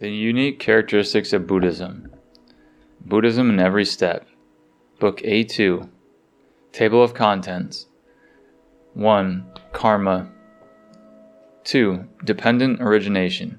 [0.00, 2.10] The Unique Characteristics of Buddhism.
[3.04, 4.26] Buddhism in Every Step.
[4.98, 5.90] Book A2.
[6.72, 7.86] Table of Contents.
[8.94, 9.52] 1.
[9.74, 10.30] Karma.
[11.64, 12.08] 2.
[12.24, 13.58] Dependent Origination.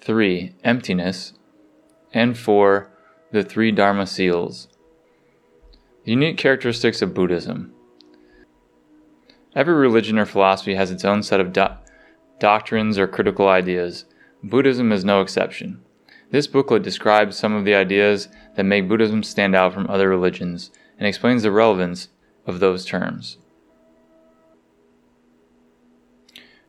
[0.00, 0.54] 3.
[0.64, 1.34] Emptiness.
[2.14, 2.90] And 4.
[3.32, 4.68] The Three Dharma Seals.
[6.06, 7.74] The unique characteristics of Buddhism.
[9.54, 11.66] Every religion or philosophy has its own set of do-
[12.38, 14.06] doctrines or critical ideas.
[14.44, 15.80] Buddhism is no exception.
[16.30, 20.70] This booklet describes some of the ideas that make Buddhism stand out from other religions
[20.98, 22.08] and explains the relevance
[22.46, 23.38] of those terms.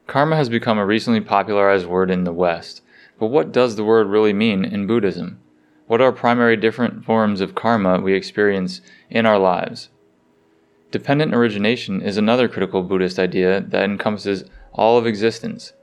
[0.05, 2.81] Karma has become a recently popularized word in the West,
[3.17, 5.39] but what does the word really mean in Buddhism?
[5.88, 9.89] What are primary different forms of karma we experience in our lives?
[10.91, 15.73] Dependent origination is another critical Buddhist idea that encompasses all of existence.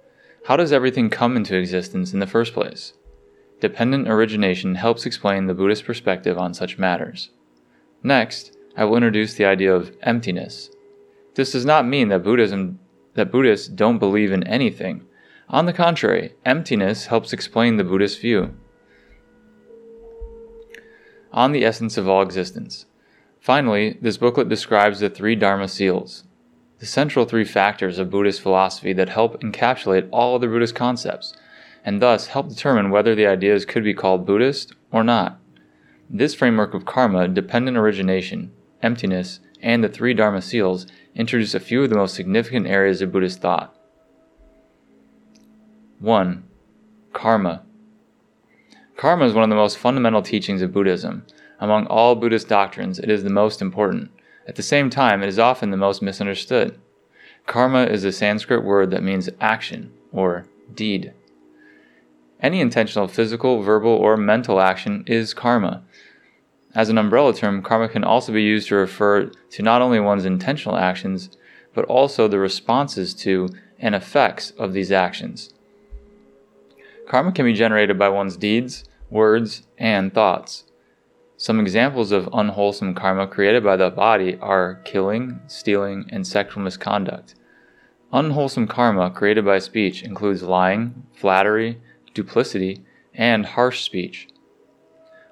[0.47, 2.95] How does everything come into existence in the first place?
[3.61, 7.31] Dependent origination helps explain the Buddhist perspective on such matters.
[8.03, 10.71] Next, I will introduce the idea of emptiness.
[11.35, 12.79] This does not mean that Buddhism
[13.15, 15.05] that Buddhists don't believe in anything.
[15.49, 18.55] On the contrary, emptiness helps explain the Buddhist view
[21.33, 22.87] on the essence of all existence.
[23.41, 26.25] Finally, this booklet describes the three Dharma seals,
[26.81, 31.35] the central three factors of Buddhist philosophy that help encapsulate all other Buddhist concepts,
[31.85, 35.39] and thus help determine whether the ideas could be called Buddhist or not.
[36.09, 41.85] This framework of karma, dependent origination, emptiness, and the three Dharma seals introduce a few
[41.85, 43.77] of the most significant areas of Buddhist thought.
[45.99, 46.45] 1.
[47.13, 47.63] Karma.
[48.97, 51.27] Karma is one of the most fundamental teachings of Buddhism.
[51.59, 54.11] Among all Buddhist doctrines, it is the most important.
[54.51, 56.77] At the same time, it is often the most misunderstood.
[57.47, 61.13] Karma is a Sanskrit word that means action or deed.
[62.41, 65.85] Any intentional physical, verbal, or mental action is karma.
[66.75, 70.25] As an umbrella term, karma can also be used to refer to not only one's
[70.25, 71.31] intentional actions,
[71.73, 75.55] but also the responses to and effects of these actions.
[77.07, 80.65] Karma can be generated by one's deeds, words, and thoughts.
[81.41, 87.35] Some examples of unwholesome karma created by the body are killing, stealing, and sexual misconduct.
[88.13, 91.81] Unwholesome karma created by speech includes lying, flattery,
[92.13, 92.85] duplicity,
[93.15, 94.29] and harsh speech.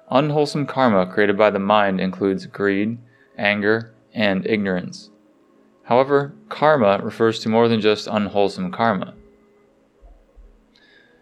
[0.09, 2.97] Unwholesome karma created by the mind includes greed,
[3.37, 5.11] anger, and ignorance.
[5.83, 9.13] However, karma refers to more than just unwholesome karma.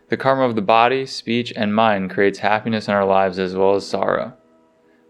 [0.08, 3.76] The karma of the body, speech, and mind creates happiness in our lives as well
[3.76, 4.38] as sorrow.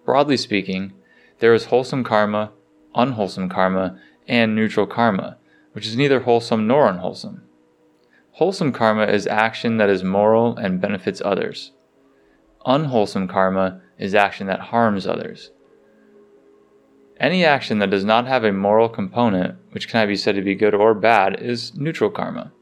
[0.08, 0.94] Broadly speaking,
[1.40, 2.54] there is wholesome karma,
[2.96, 5.36] unwholesome karma, and neutral karma,
[5.74, 7.42] which is neither wholesome nor unwholesome.
[8.32, 11.74] Wholesome karma is action that is moral and benefits others.
[12.66, 15.52] Unwholesome karma is action that harms others.
[17.20, 20.56] Any action that does not have a moral component, which cannot be said to be
[20.56, 22.54] good or bad, is neutral karma.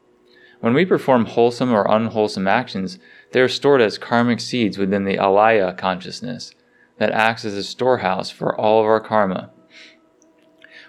[0.58, 2.98] When we perform wholesome or unwholesome actions,
[3.30, 6.52] they are stored as karmic seeds within the alaya consciousness,
[6.98, 9.50] that acts as a storehouse for all of our karma.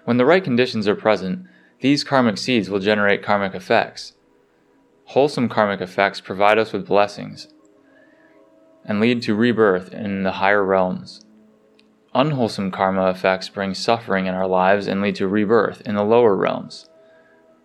[0.05, 1.45] When the right conditions are present,
[1.81, 4.13] these karmic seeds will generate karmic effects.
[5.05, 7.49] Wholesome karmic effects provide us with blessings
[8.85, 11.25] and lead to rebirth in the higher realms.
[12.15, 16.35] Unwholesome karma effects bring suffering in our lives and lead to rebirth in the lower
[16.35, 16.89] realms.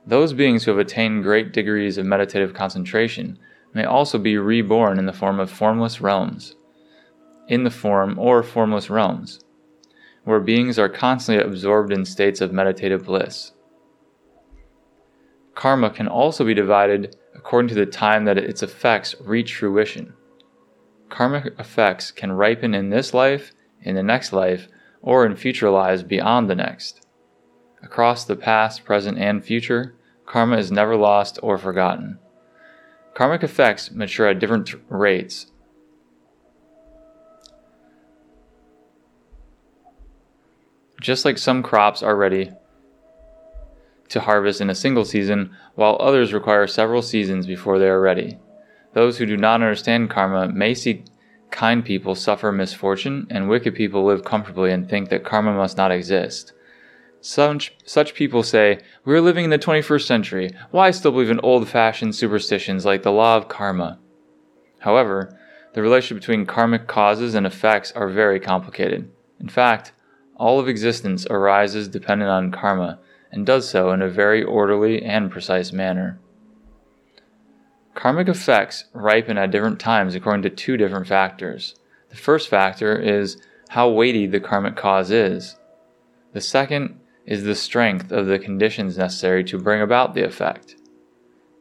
[0.05, 3.39] Those beings who have attained great degrees of meditative concentration
[3.73, 6.57] may also be reborn in the form of formless realms
[7.49, 9.41] in the form or formless realms,
[10.25, 13.53] where beings are constantly absorbed in states of meditative bliss.
[15.55, 20.15] Karma can also be divided according to the time that its effects reach fruition.
[21.09, 23.53] Karmic effects can ripen in this life,
[23.83, 24.69] in the next life,
[25.03, 27.07] or in future lives beyond the next.
[27.83, 29.95] Across the past, present, and future,
[30.25, 32.19] karma is never lost or forgotten.
[33.15, 35.47] Karmic effects mature at different rates
[41.03, 42.53] Just like some crops are ready
[44.09, 48.39] to harvest in a single season, while others require several seasons before they are ready.
[48.93, 51.05] Those who do not understand karma may see
[51.51, 55.91] kind people suffer misfortune, and wicked people live comfortably and think that karma must not
[55.91, 56.53] exist.
[57.21, 60.51] Such, such people say, We are living in the 21st century.
[60.71, 63.99] Why still believe in old fashioned superstitions like the law of karma?
[64.79, 65.37] However,
[65.75, 69.11] the relationship between karmic causes and effects are very complicated.
[69.41, 69.93] In fact,
[70.37, 72.99] all of existence arises dependent on karma,
[73.31, 76.19] and does so in a very orderly and precise manner.
[77.95, 81.75] Karmic effects ripen at different times according to two different factors.
[82.11, 83.37] The first factor is
[83.69, 85.57] how weighty the karmic cause is.
[86.33, 90.77] The second is the strength of the conditions necessary to bring about the effect.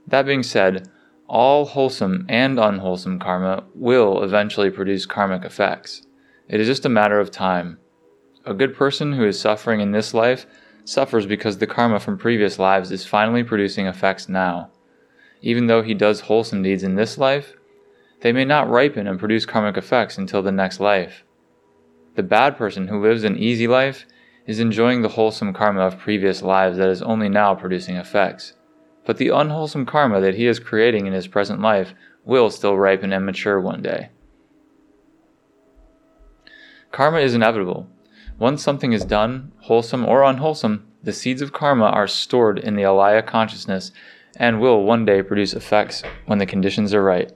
[0.07, 0.89] That being said,
[1.27, 6.05] all wholesome and unwholesome karma will eventually produce karmic effects.
[6.49, 7.77] It is just a matter of time.
[8.45, 10.47] A good person who is suffering in this life
[10.83, 14.71] suffers because the karma from previous lives is finally producing effects now.
[15.41, 17.53] Even though he does wholesome deeds in this life,
[18.21, 21.23] they may not ripen and produce karmic effects until the next life.
[22.15, 24.05] The bad person who lives an easy life
[24.47, 28.53] is enjoying the wholesome karma of previous lives that is only now producing effects.
[29.05, 31.93] But the unwholesome karma that he is creating in his present life
[32.25, 34.09] will still ripen and mature one day.
[36.91, 37.87] Karma is inevitable.
[38.41, 42.81] Once something is done, wholesome or unwholesome, the seeds of karma are stored in the
[42.81, 43.91] alaya consciousness
[44.35, 47.31] and will one day produce effects when the conditions are right.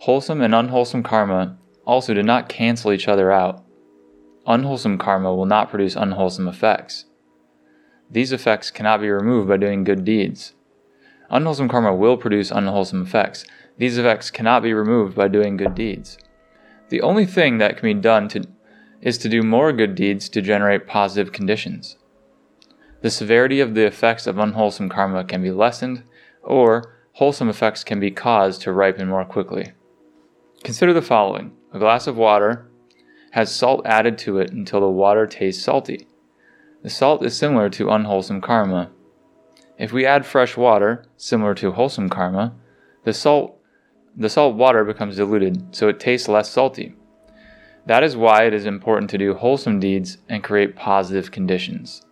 [0.00, 1.56] Wholesome and unwholesome karma
[1.86, 3.64] also do not cancel each other out.
[4.44, 7.04] Unwholesome karma will not produce unwholesome effects.
[8.10, 10.52] These effects cannot be removed by doing good deeds.
[11.30, 13.44] Unwholesome karma will produce unwholesome effects.
[13.76, 16.18] These effects cannot be removed by doing good deeds.
[16.88, 18.42] The only thing that can be done to,
[19.00, 21.96] is to do more good deeds to generate positive conditions.
[23.00, 26.02] The severity of the effects of unwholesome karma can be lessened,
[26.42, 29.72] or wholesome effects can be caused to ripen more quickly.
[30.64, 32.68] Consider the following a glass of water
[33.32, 36.06] has salt added to it until the water tastes salty.
[36.82, 38.90] The salt is similar to unwholesome karma.
[39.78, 42.54] If we add fresh water, similar to wholesome karma,
[43.04, 43.54] the salt
[44.16, 46.96] the salt water becomes diluted, so it tastes less salty.
[47.88, 52.02] That is why it is important to do wholesome deeds and create positive conditions.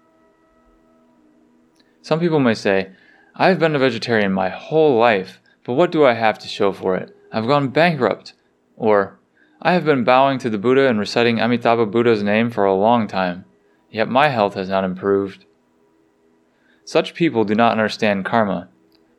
[2.00, 2.92] Some people may say,
[3.34, 6.72] I have been a vegetarian my whole life, but what do I have to show
[6.72, 7.14] for it?
[7.30, 8.32] I've gone bankrupt.
[8.74, 9.18] Or,
[9.60, 13.06] I have been bowing to the Buddha and reciting Amitabha Buddha's name for a long
[13.06, 13.44] time,
[13.90, 15.44] yet my health has not improved.
[16.86, 18.70] Such people do not understand karma.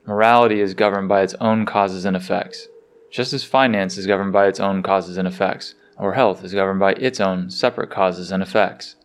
[0.07, 2.67] Morality is governed by its own causes and effects,
[3.11, 6.79] just as finance is governed by its own causes and effects, or health is governed
[6.79, 8.95] by its own separate causes and effects.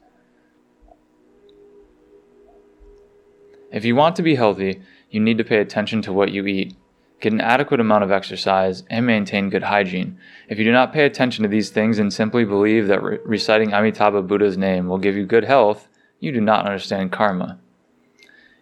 [3.72, 6.76] If you want to be healthy, you need to pay attention to what you eat,
[7.20, 10.18] get an adequate amount of exercise, and maintain good hygiene.
[10.48, 13.72] If you do not pay attention to these things and simply believe that re- reciting
[13.72, 15.88] Amitabha Buddha's name will give you good health,
[16.20, 17.58] you do not understand karma.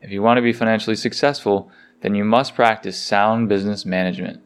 [0.01, 1.71] If you want to be financially successful,
[2.03, 4.41] then you must practice sound business management.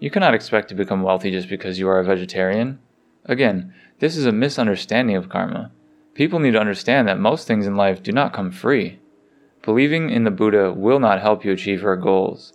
[0.00, 2.78] You cannot expect to become wealthy just because you are a vegetarian.
[3.26, 5.72] Again, this is a misunderstanding of karma.
[6.14, 9.00] People need to understand that most things in life do not come free.
[9.62, 12.52] Believing in the Buddha will not help you achieve your goals.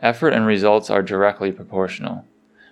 [0.00, 2.24] Effort and results are directly proportional.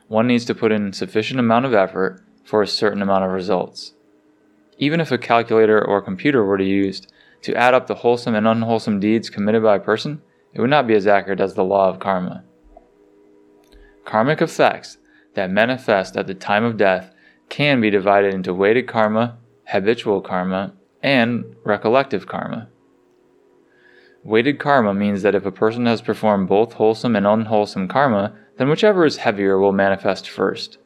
[0.08, 3.94] One needs to put in sufficient amount of effort for a certain amount of results.
[4.78, 8.46] Even if a calculator or computer were to used to add up the wholesome and
[8.46, 10.22] unwholesome deeds committed by a person,
[10.52, 12.44] it would not be as accurate as the law of karma.
[14.04, 14.98] Karmic effects
[15.34, 17.13] that manifest at the time of death
[17.48, 22.68] can be divided into weighted karma, habitual karma, and recollective karma.
[24.22, 28.68] Weighted karma means that if a person has performed both wholesome and unwholesome karma, then
[28.68, 30.78] whichever is heavier will manifest first.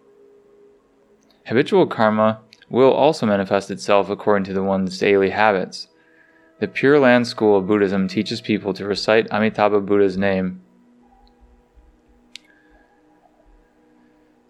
[1.47, 5.88] Habitual karma will also manifest itself according to the one's daily habits.
[6.61, 10.62] The Pure Land school of Buddhism teaches people to recite Amitabha Buddha's name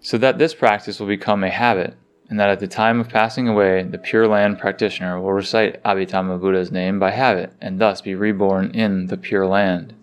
[0.01, 1.95] so that this practice will become a habit,
[2.29, 6.39] and that at the time of passing away, the Pure Land practitioner will recite Amitabha
[6.39, 9.95] Buddha's name by habit and thus be reborn in the Pure Land.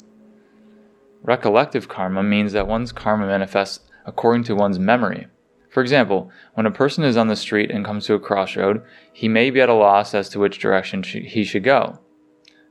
[1.23, 5.27] Recollective karma means that one's karma manifests according to one's memory.
[5.69, 9.27] For example, when a person is on the street and comes to a crossroad, he
[9.27, 11.99] may be at a loss as to which direction he should go.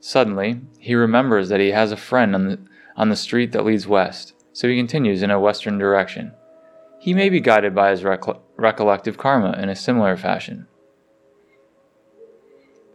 [0.01, 2.59] Suddenly, he remembers that he has a friend on the,
[2.97, 6.33] on the street that leads west, so he continues in a western direction.
[6.99, 10.67] He may be guided by his reco- recollective karma in a similar fashion.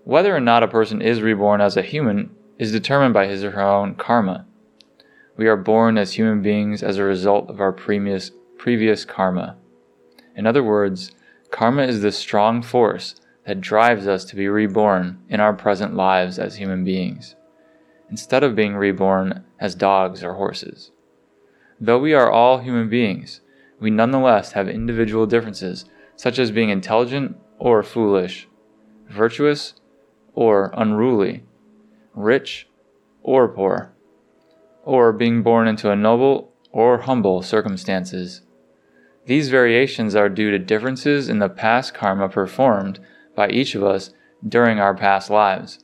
[0.03, 3.51] Whether or not a person is reborn as a human is determined by his or
[3.51, 4.45] her own karma.
[5.37, 9.57] We are born as human beings as a result of our previous, previous karma.
[10.35, 11.11] In other words,
[11.51, 16.37] karma is the strong force that drives us to be reborn in our present lives
[16.37, 17.35] as human beings,
[18.09, 20.91] instead of being reborn as dogs or horses.
[21.79, 23.41] Though we are all human beings,
[23.79, 28.47] we nonetheless have individual differences, such as being intelligent or foolish,
[29.09, 29.73] virtuous
[30.33, 31.43] or unruly,
[32.13, 32.67] rich
[33.23, 33.93] or poor,
[34.83, 38.41] or being born into a noble or humble circumstances.
[39.25, 42.99] These variations are due to differences in the past karma performed
[43.35, 44.11] by each of us
[44.47, 45.79] during our past lives.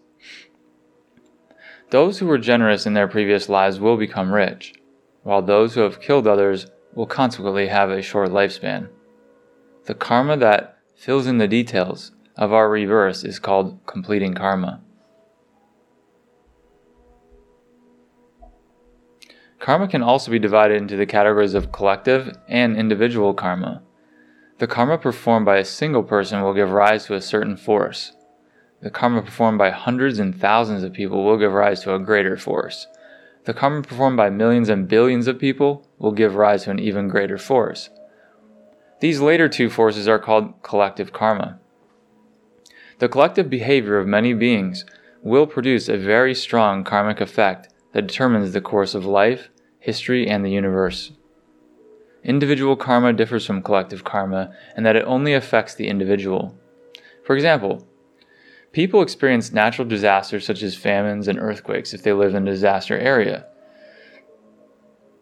[1.91, 4.73] Those who were generous in their previous lives will become rich,
[5.23, 8.89] while those who have killed others will consequently have a short lifespan.
[9.85, 14.81] The karma that fills in the details of our reverse is called completing karma.
[19.59, 23.81] Karma can also be divided into the categories of collective and individual karma.
[24.59, 28.13] The karma performed by a single person will give rise to a certain force.
[28.81, 32.37] The karma performed by hundreds and thousands of people will give rise to a greater
[32.37, 32.87] force.
[33.45, 37.07] The karma performed by millions and billions of people will give rise to an even
[37.07, 37.89] greater force.
[39.01, 41.59] These later two forces are called collective karma.
[42.99, 44.85] The collective behavior of many beings
[45.21, 49.49] will produce a very strong karmic effect that determines the course of life,
[49.79, 51.11] history, and the universe.
[52.23, 56.57] Individual karma differs from collective karma in that it only affects the individual.
[57.23, 57.85] For example,
[58.75, 62.99] people experience natural disasters such as famines and earthquakes if they live in a disaster
[62.99, 63.45] area.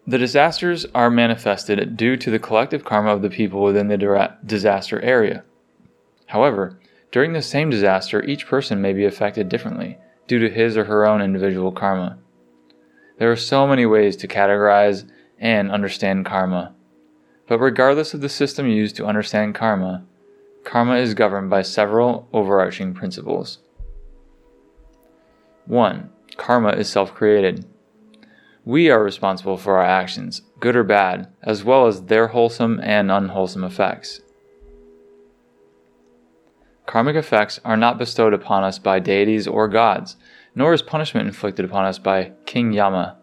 [0.07, 4.99] The disasters are manifested due to the collective karma of the people within the disaster
[5.01, 5.43] area.
[6.25, 6.79] However,
[7.11, 11.05] during the same disaster, each person may be affected differently due to his or her
[11.05, 12.17] own individual karma.
[13.19, 15.07] There are so many ways to categorize
[15.37, 16.73] and understand karma.
[17.47, 20.05] But regardless of the system used to understand karma,
[20.63, 23.59] karma is governed by several overarching principles.
[25.65, 26.09] 1.
[26.37, 27.65] Karma is self created.
[28.65, 33.11] We are responsible for our actions, good or bad, as well as their wholesome and
[33.11, 34.21] unwholesome effects.
[36.85, 40.15] Karmic effects are not bestowed upon us by deities or gods,
[40.55, 43.17] nor is punishment inflicted upon us by King Yama.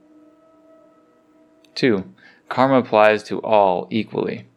[1.74, 2.04] 2.
[2.48, 4.49] Karma applies to all equally.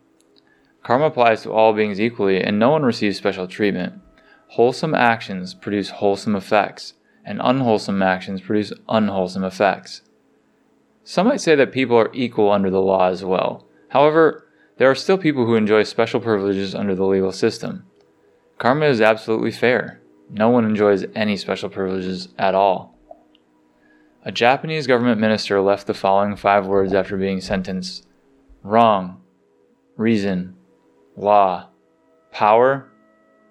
[0.84, 4.02] Karma applies to all beings equally, and no one receives special treatment.
[4.50, 6.94] Wholesome actions produce wholesome effects,
[7.26, 10.02] and unwholesome actions produce unwholesome effects.
[11.06, 13.66] Some might say that people are equal under the law as well.
[13.90, 14.48] However,
[14.78, 17.86] there are still people who enjoy special privileges under the legal system.
[18.58, 20.02] Karma is absolutely fair.
[20.30, 22.98] No one enjoys any special privileges at all.
[24.26, 28.08] A Japanese government minister left the following five words after being sentenced
[28.64, 29.22] wrong,
[29.98, 30.56] reason,
[31.16, 31.70] law,
[32.32, 32.90] power,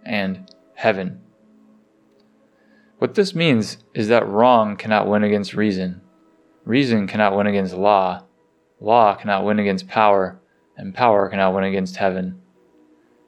[0.04, 1.20] and heaven.
[2.98, 6.02] What this means is that wrong cannot win against reason,
[6.64, 8.24] Reason cannot win against law.
[8.80, 10.40] Law cannot win against power,
[10.76, 12.40] and power cannot win against heaven.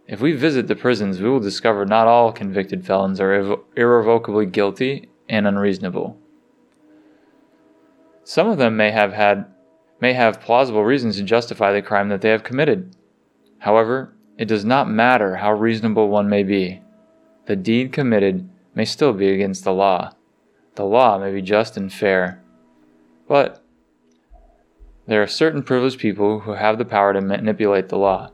[0.07, 4.47] If we visit the prisons, we will discover not all convicted felons are irre- irrevocably
[4.47, 6.17] guilty and unreasonable.
[8.23, 9.47] Some of them may have had
[10.01, 12.95] may have plausible reasons to justify the crime that they have committed.
[13.59, 16.83] However, it does not matter how reasonable one may be.
[17.47, 20.13] The deed committed may still be against the law.
[20.75, 22.43] The law may be just and fair,
[23.29, 23.63] but
[25.07, 28.31] there are certain privileged people who have the power to manipulate the law.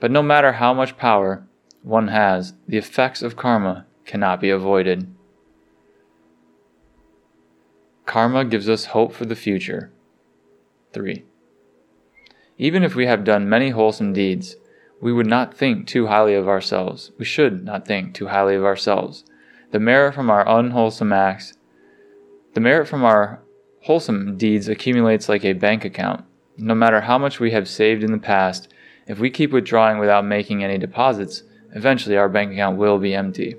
[0.00, 1.46] But no matter how much power
[1.82, 5.12] one has, the effects of karma cannot be avoided.
[8.04, 9.92] Karma gives us hope for the future.
[10.92, 11.24] 3.
[12.56, 14.56] Even if we have done many wholesome deeds,
[15.00, 17.12] we would not think too highly of ourselves.
[17.18, 19.24] We should not think too highly of ourselves.
[19.70, 21.54] The merit from our unwholesome acts,
[22.54, 23.42] the merit from our
[23.82, 26.24] wholesome deeds accumulates like a bank account.
[26.56, 28.72] No matter how much we have saved in the past,
[29.06, 33.56] if we keep withdrawing without making any deposits, eventually our bank account will be empty.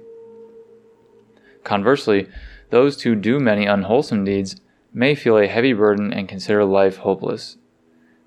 [1.63, 2.27] Conversely,
[2.69, 4.57] those who do many unwholesome deeds
[4.93, 7.57] may feel a heavy burden and consider life hopeless.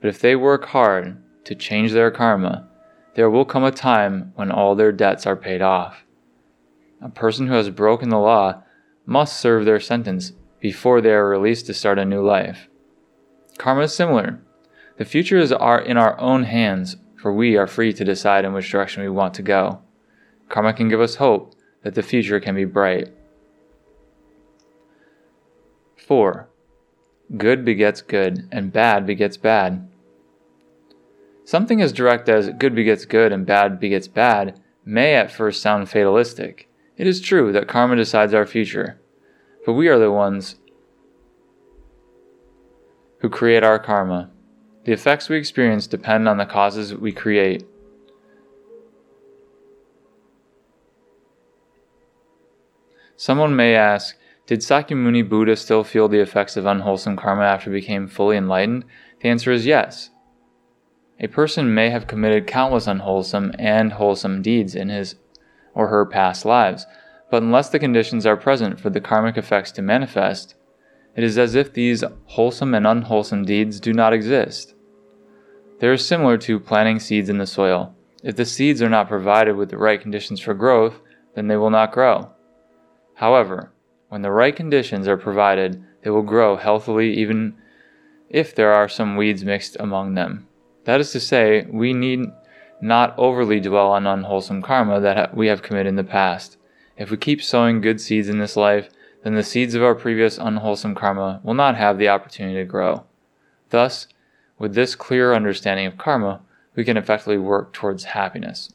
[0.01, 2.69] But if they work hard to change their karma,
[3.15, 6.05] there will come a time when all their debts are paid off.
[7.01, 8.63] A person who has broken the law
[9.05, 12.69] must serve their sentence before they are released to start a new life.
[13.59, 14.41] Karma is similar.
[14.97, 18.53] The future is our, in our own hands, for we are free to decide in
[18.53, 19.81] which direction we want to go.
[20.49, 23.09] Karma can give us hope that the future can be bright.
[25.97, 26.49] 4.
[27.37, 29.89] Good begets good, and bad begets bad.
[31.45, 35.89] Something as direct as good begets good and bad begets bad may at first sound
[35.89, 36.69] fatalistic.
[36.97, 39.01] It is true that karma decides our future,
[39.67, 40.57] but we are the ones
[43.19, 44.31] who create our karma.
[44.85, 47.65] The effects we experience depend on the causes we create.
[53.17, 57.81] Someone may ask, did Sakyamuni Buddha still feel the effects of unwholesome karma after he
[57.81, 58.85] became fully enlightened?
[59.21, 60.11] The answer is yes.
[61.23, 65.15] A person may have committed countless unwholesome and wholesome deeds in his
[65.73, 66.85] or her past lives,
[67.31, 70.57] but unless the conditions are present for the karmic effects to manifest,
[71.15, 74.75] it is as if these wholesome and unwholesome deeds do not exist.
[75.79, 77.95] They are similar to planting seeds in the soil.
[78.25, 81.01] If the seeds are not provided with the right conditions for growth,
[81.37, 82.31] then they will not grow.
[83.15, 83.73] However,
[84.09, 87.55] when the right conditions are provided, they will grow healthily even
[88.29, 90.49] if there are some weeds mixed among them.
[90.85, 92.27] That is to say, we need
[92.81, 96.57] not overly dwell on unwholesome karma that we have committed in the past.
[96.97, 98.89] If we keep sowing good seeds in this life,
[99.23, 103.05] then the seeds of our previous unwholesome karma will not have the opportunity to grow.
[103.71, 104.09] Thus,
[104.59, 106.41] with this clear understanding of karma,
[106.75, 108.73] we can effectively work towards happiness.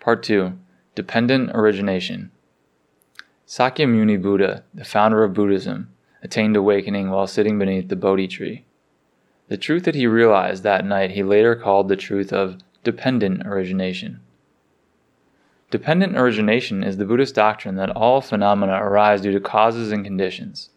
[0.00, 0.58] Part 2
[0.96, 2.31] Dependent Origination
[3.52, 5.92] Sakyamuni Buddha, the founder of Buddhism,
[6.22, 8.64] attained awakening while sitting beneath the Bodhi tree.
[9.48, 14.20] The truth that he realized that night he later called the truth of dependent origination.
[15.70, 20.70] Dependent origination is the Buddhist doctrine that all phenomena arise due to causes and conditions.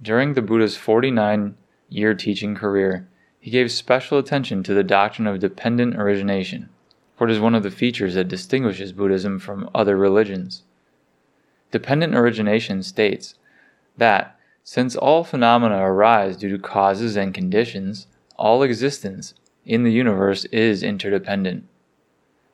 [0.00, 1.56] During the Buddha's 49
[1.88, 3.08] year teaching career,
[3.40, 6.68] he gave special attention to the doctrine of dependent origination,
[7.16, 10.62] for it is one of the features that distinguishes Buddhism from other religions.
[11.72, 13.34] Dependent origination states
[13.96, 20.44] that, since all phenomena arise due to causes and conditions, all existence in the universe
[20.46, 21.64] is interdependent.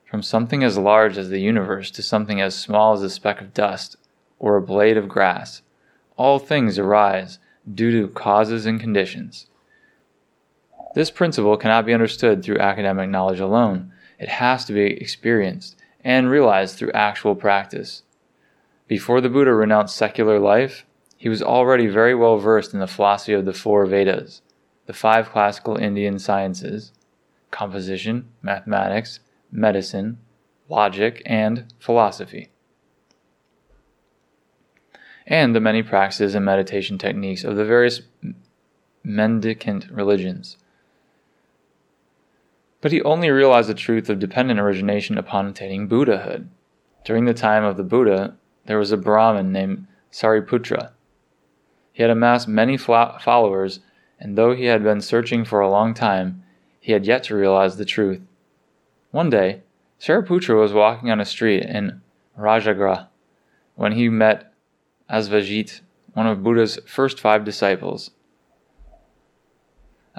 [0.08, 3.52] From something as large as the universe to something as small as a speck of
[3.52, 3.96] dust
[4.38, 5.62] or a blade of grass,
[6.16, 7.38] all things arise
[7.74, 9.46] due to causes and conditions.
[10.94, 13.92] This principle cannot be understood through academic knowledge alone.
[14.18, 18.02] It has to be experienced and realized through actual practice.
[18.88, 20.86] Before the Buddha renounced secular life,
[21.18, 24.40] he was already very well versed in the philosophy of the four Vedas,
[24.86, 26.92] the five classical Indian sciences
[27.50, 29.20] composition, mathematics,
[29.50, 30.18] medicine,
[30.68, 32.50] logic, and philosophy,
[35.26, 38.02] and the many practices and meditation techniques of the various
[39.02, 40.56] mendicant religions.
[42.80, 46.48] But he only realized the truth of dependent origination upon attaining Buddhahood.
[47.04, 48.36] During the time of the Buddha,
[48.68, 50.92] there was a Brahmin named Sariputra.
[51.90, 53.80] He had amassed many followers,
[54.20, 56.42] and though he had been searching for a long time,
[56.78, 58.20] he had yet to realize the truth.
[59.10, 59.62] One day,
[59.98, 62.02] Sariputra was walking on a street in
[62.38, 63.08] Rajagrha
[63.74, 64.52] when he met
[65.10, 65.80] Asvajit,
[66.12, 68.10] one of Buddha's first five disciples.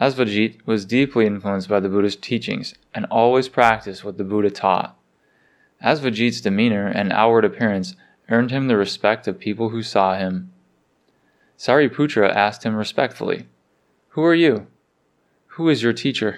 [0.01, 4.97] Asvajit was deeply influenced by the Buddha's teachings and always practiced what the Buddha taught.
[5.83, 7.95] Asvajit's demeanor and outward appearance
[8.29, 10.51] earned him the respect of people who saw him.
[11.57, 13.47] Sariputra asked him respectfully,
[14.09, 14.67] Who are you?
[15.53, 16.37] Who is your teacher?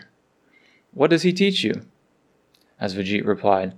[0.93, 1.85] What does he teach you?
[2.81, 3.75] Asvajit replied,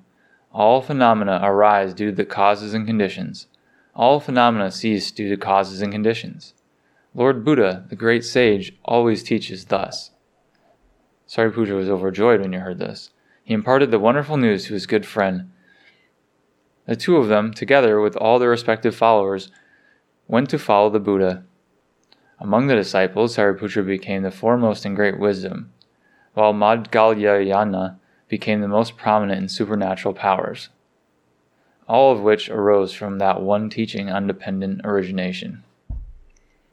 [0.52, 3.48] All phenomena arise due to causes and conditions.
[3.96, 6.54] All phenomena cease due to causes and conditions.
[7.14, 10.12] Lord Buddha, the great sage, always teaches thus.
[11.28, 13.12] Sariputra was overjoyed when he heard this.
[13.44, 15.52] He imparted the wonderful news to his good friend,
[16.86, 19.50] the two of them, together with all their respective followers,
[20.28, 21.44] went to follow the Buddha.
[22.40, 25.72] Among the disciples, Sariputra became the foremost in great wisdom,
[26.34, 30.70] while Maudgalyayana became the most prominent in supernatural powers,
[31.88, 35.64] all of which arose from that one teaching on dependent origination.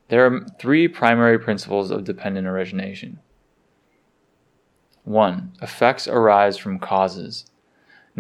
[0.08, 3.20] There are three primary principles of dependent origination.
[5.04, 5.52] 1.
[5.62, 7.46] Effects arise from causes.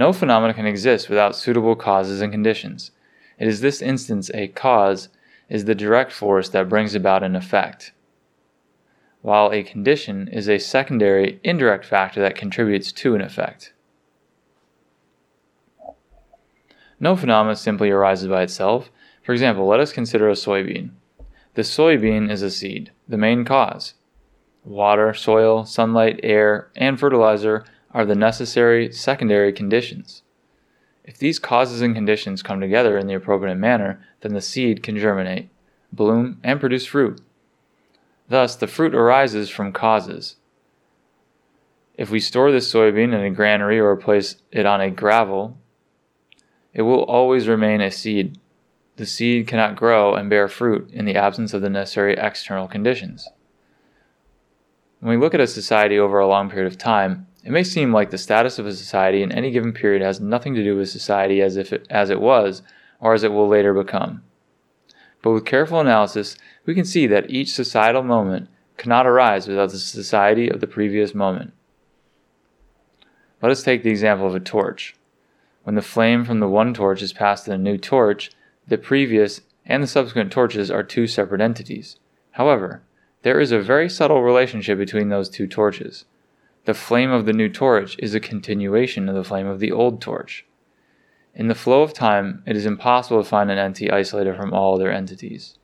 [0.00, 2.90] No phenomena can exist without suitable causes and conditions.
[3.38, 5.10] It is this instance a cause
[5.50, 7.92] is the direct force that brings about an effect,
[9.20, 13.74] while a condition is a secondary, indirect factor that contributes to an effect.
[16.98, 18.90] No phenomena simply arises by itself.
[19.22, 20.92] For example, let us consider a soybean.
[21.56, 23.92] The soybean is a seed, the main cause.
[24.64, 30.22] Water, soil, sunlight, air, and fertilizer are the necessary secondary conditions.
[31.04, 34.96] If these causes and conditions come together in the appropriate manner, then the seed can
[34.96, 35.48] germinate,
[35.92, 37.20] bloom, and produce fruit.
[38.28, 40.36] Thus, the fruit arises from causes.
[41.96, 45.58] If we store this soybean in a granary or place it on a gravel,
[46.72, 48.38] it will always remain a seed.
[48.96, 53.28] The seed cannot grow and bear fruit in the absence of the necessary external conditions.
[55.00, 57.92] When we look at a society over a long period of time, It may seem
[57.92, 60.90] like the status of a society in any given period has nothing to do with
[60.90, 62.62] society as if it, as it was
[63.00, 64.22] or as it will later become.
[65.22, 69.78] But with careful analysis, we can see that each societal moment cannot arise without the
[69.78, 71.52] society of the previous moment.
[73.42, 74.94] Let us take the example of a torch.
[75.62, 78.30] When the flame from the one torch is passed to the new torch,
[78.66, 81.96] the previous and the subsequent torches are two separate entities.
[82.32, 82.82] However,
[83.22, 86.06] there is a very subtle relationship between those two torches.
[86.66, 90.00] The flame of the new torch is a continuation of the flame of the old
[90.00, 90.44] torch.
[91.34, 94.74] In the flow of time, it is impossible to find an entity isolated from all
[94.74, 95.56] other entities.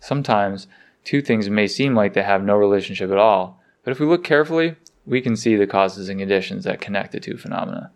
[0.00, 0.66] Sometimes,
[1.04, 4.24] two things may seem like they have no relationship at all, but if we look
[4.24, 7.90] carefully, we can see the causes and conditions that connect the two phenomena.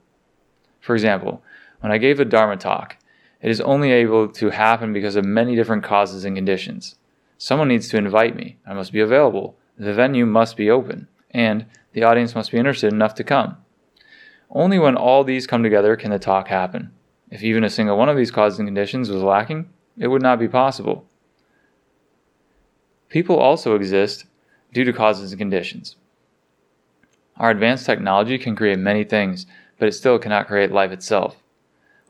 [0.81, 1.43] For example,
[1.81, 2.97] when I gave a Dharma talk,
[3.41, 6.97] it is only able to happen because of many different causes and conditions.
[7.39, 8.59] Someone needs to invite me.
[8.67, 9.57] I must be available.
[9.79, 11.09] The venue must be open.
[11.31, 13.57] And the audience must be interested enough to come.
[14.51, 16.93] Only when all these come together can the talk happen.
[17.31, 20.39] If even a single one of these causes and conditions was lacking, it would not
[20.39, 21.05] be possible.
[23.09, 24.25] People also exist
[24.73, 25.97] due to causes and conditions.
[27.37, 29.47] Our advanced technology can create many things,
[29.79, 31.37] but it still cannot create life itself.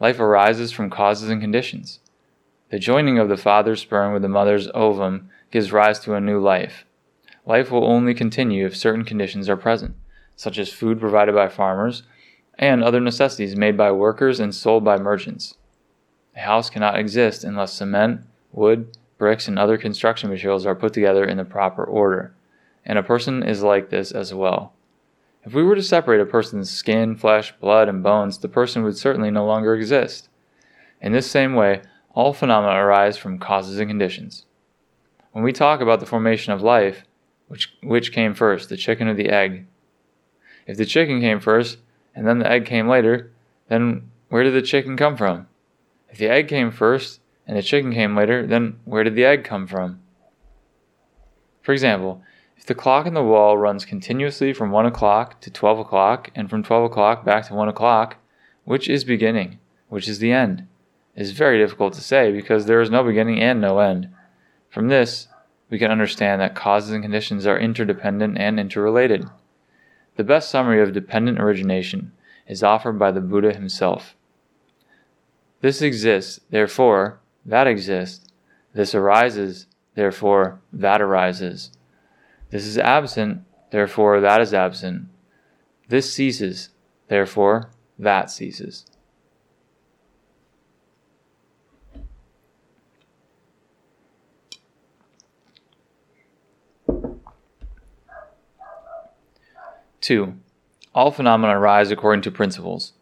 [0.00, 2.00] Life arises from causes and conditions.
[2.70, 6.38] The joining of the father's sperm with the mother's ovum gives rise to a new
[6.38, 6.84] life.
[7.48, 9.96] Life will only continue if certain conditions are present,
[10.36, 12.02] such as food provided by farmers
[12.58, 15.54] and other necessities made by workers and sold by merchants.
[16.36, 18.20] A house cannot exist unless cement,
[18.52, 22.34] wood, bricks, and other construction materials are put together in the proper order,
[22.84, 24.74] and a person is like this as well.
[25.42, 28.98] If we were to separate a person's skin, flesh, blood, and bones, the person would
[28.98, 30.28] certainly no longer exist.
[31.00, 31.80] In this same way,
[32.12, 34.44] all phenomena arise from causes and conditions.
[35.32, 37.04] When we talk about the formation of life,
[37.48, 39.66] which, which came first, the chicken or the egg?
[40.66, 41.78] If the chicken came first
[42.14, 43.32] and then the egg came later,
[43.68, 45.46] then where did the chicken come from?
[46.10, 49.44] If the egg came first and the chicken came later, then where did the egg
[49.44, 50.00] come from?
[51.62, 52.22] For example,
[52.56, 56.50] if the clock in the wall runs continuously from 1 o'clock to 12 o'clock and
[56.50, 58.16] from 12 o'clock back to 1 o'clock,
[58.64, 59.58] which is beginning?
[59.88, 60.66] Which is the end?
[61.14, 64.08] It is very difficult to say because there is no beginning and no end.
[64.68, 65.28] From this,
[65.70, 69.26] we can understand that causes and conditions are interdependent and interrelated.
[70.16, 72.12] The best summary of dependent origination
[72.46, 74.16] is offered by the Buddha himself.
[75.60, 78.26] This exists, therefore, that exists.
[78.72, 81.70] This arises, therefore, that arises.
[82.50, 85.08] This is absent, therefore that is absent.
[85.88, 86.70] This ceases,
[87.08, 88.86] therefore that ceases.
[100.08, 100.36] Two,
[100.94, 102.94] all phenomena arise according to principles.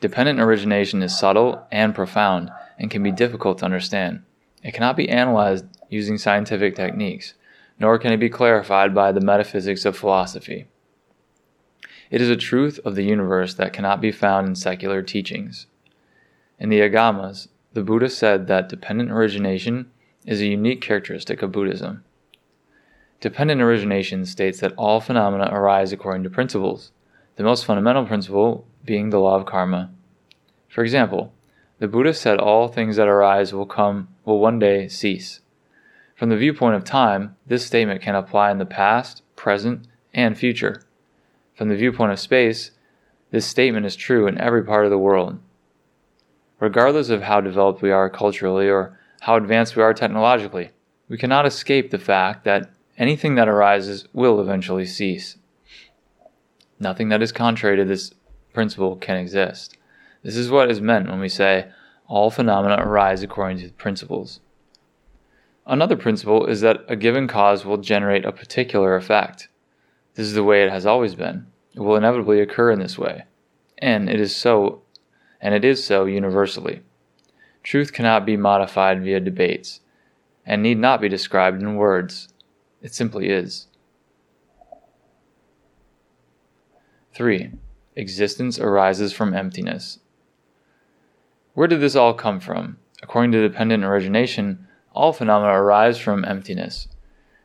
[0.00, 4.24] Dependent origination is subtle and profound and can be difficult to understand.
[4.64, 7.34] It cannot be analyzed using scientific techniques
[7.78, 10.66] nor can it be clarified by the metaphysics of philosophy.
[12.10, 15.68] It is a truth of the universe that cannot be found in secular teachings.
[16.58, 19.92] In the Agamas, the Buddha said that dependent origination
[20.26, 22.02] is a unique characteristic of Buddhism.
[23.20, 26.90] Dependent origination states that all phenomena arise according to principles,
[27.36, 29.90] the most fundamental principle being the law of karma.
[30.68, 31.34] For example,
[31.80, 35.40] the Buddha said all things that arise will come will one day cease.
[36.14, 40.82] From the viewpoint of time, this statement can apply in the past, present, and future.
[41.54, 42.70] From the viewpoint of space,
[43.30, 45.38] this statement is true in every part of the world.
[46.58, 50.70] Regardless of how developed we are culturally or how advanced we are technologically,
[51.08, 55.38] we cannot escape the fact that anything that arises will eventually cease.
[56.78, 58.12] Nothing that is contrary to this
[58.52, 59.76] principle can exist.
[60.22, 61.70] This is what is meant when we say
[62.06, 64.40] all phenomena arise according to principles.
[65.66, 69.48] Another principle is that a given cause will generate a particular effect.
[70.14, 71.46] This is the way it has always been.
[71.74, 73.24] It will inevitably occur in this way.
[73.78, 74.82] And it is so
[75.40, 76.82] and it is so universally.
[77.62, 79.80] Truth cannot be modified via debates
[80.44, 82.28] and need not be described in words.
[82.82, 83.66] It simply is.
[87.14, 87.50] 3.
[87.96, 89.98] Existence arises from emptiness.
[91.54, 92.78] Where did this all come from?
[93.02, 96.88] According to dependent origination, all phenomena arise from emptiness.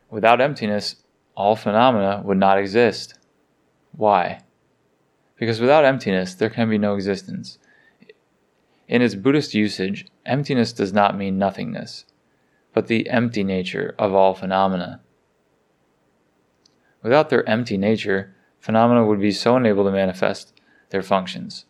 [0.10, 0.98] Without emptiness,
[1.36, 3.16] all phenomena would not exist.
[3.92, 4.40] Why?
[5.38, 7.58] Because without emptiness, there can be no existence.
[8.88, 12.06] In its Buddhist usage, emptiness does not mean nothingness,
[12.74, 15.02] but the empty nature of all phenomena.
[17.06, 21.66] Without their empty nature, phenomena would be so unable to manifest their functions.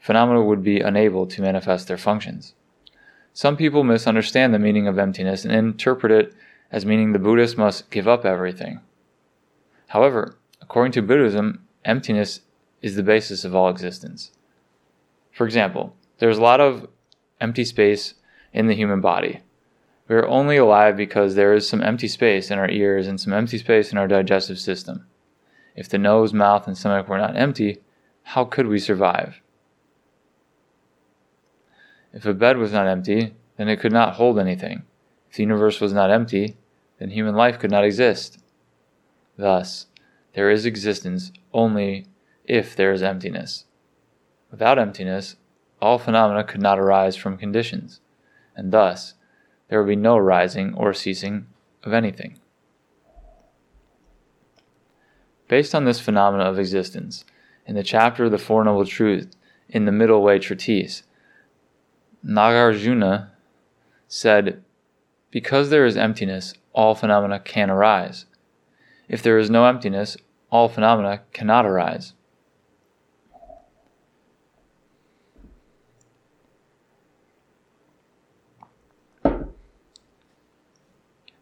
[0.00, 2.54] Phenomena would be unable to manifest their functions.
[3.32, 6.34] Some people misunderstand the meaning of emptiness and interpret it
[6.72, 8.80] as meaning the Buddhist must give up everything.
[9.86, 12.40] However, according to Buddhism, emptiness
[12.82, 14.32] is the basis of all existence.
[15.30, 16.88] For example, there's a lot of
[17.40, 18.14] empty space
[18.52, 19.42] in the human body.
[20.08, 23.32] We are only alive because there is some empty space in our ears and some
[23.32, 25.06] empty space in our digestive system.
[25.74, 27.78] If the nose, mouth, and stomach were not empty,
[28.22, 29.42] how could we survive?
[32.12, 34.84] If a bed was not empty, then it could not hold anything.
[35.28, 36.56] If the universe was not empty,
[36.98, 38.38] then human life could not exist.
[39.36, 39.86] Thus,
[40.34, 42.06] there is existence only
[42.44, 43.64] if there is emptiness.
[44.50, 45.36] Without emptiness,
[45.82, 48.00] all phenomena could not arise from conditions,
[48.54, 49.14] and thus
[49.68, 51.46] there will be no rising or ceasing
[51.82, 52.38] of anything.
[55.48, 57.24] Based on this phenomena of existence,
[57.66, 59.36] in the chapter of the Four Noble Truths
[59.68, 61.02] in the Middle Way Treatise,
[62.24, 63.30] Nagarjuna
[64.08, 64.62] said,
[65.30, 68.26] Because there is emptiness, all phenomena can arise.
[69.08, 70.16] If there is no emptiness,
[70.50, 72.12] all phenomena cannot arise.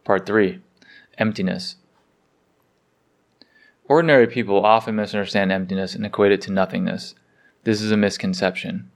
[0.05, 0.59] Part 3
[1.17, 1.77] Emptiness.
[3.85, 7.15] Ordinary people often misunderstand emptiness and equate it to nothingness.
[7.63, 8.91] This is a misconception.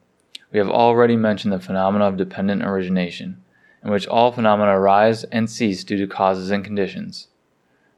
[0.51, 3.41] We have already mentioned the phenomena of dependent origination,
[3.83, 7.29] in which all phenomena arise and cease due to causes and conditions.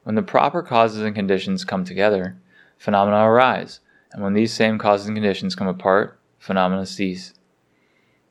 [0.04, 2.38] When the proper causes and conditions come together,
[2.78, 3.82] phenomena arise,
[4.14, 7.34] and when these same causes and conditions come apart, phenomena cease.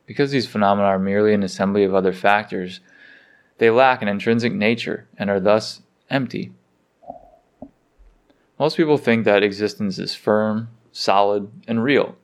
[0.07, 2.81] Because these phenomena are merely an assembly of other factors,
[3.61, 6.51] they lack an intrinsic nature and are thus empty.
[8.59, 12.17] Most people think that existence is firm, solid, and real.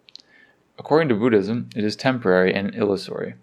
[0.78, 3.34] According to Buddhism, it is temporary and illusory.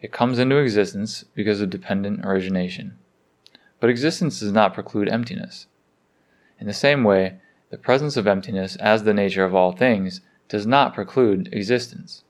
[0.00, 2.96] It comes into existence because of dependent origination.
[3.78, 5.66] But existence does not preclude emptiness.
[6.58, 7.36] In the same way,
[7.68, 12.24] the presence of emptiness as the nature of all things does not preclude existence.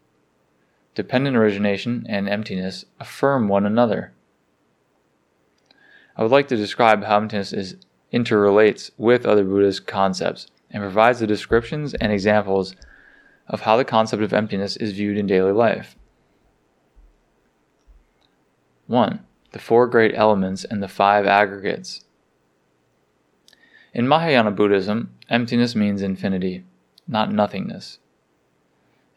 [0.97, 4.13] Dependent origination and emptiness affirm one another.
[6.17, 7.77] I would like to describe how emptiness is
[8.13, 12.75] interrelates with other Buddhist concepts and provides the descriptions and examples
[13.47, 15.97] of how the concept of emptiness is viewed in daily life.
[18.87, 19.25] 1.
[19.53, 22.05] The four great elements and the five aggregates.
[23.93, 26.65] In Mahayana Buddhism, emptiness means infinity,
[27.09, 27.99] not nothingness.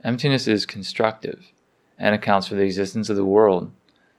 [0.03, 1.51] Emptiness is constructive
[1.97, 3.71] and accounts for the existence of the world